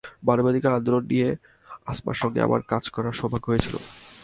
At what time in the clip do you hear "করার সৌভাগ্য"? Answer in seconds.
2.95-3.45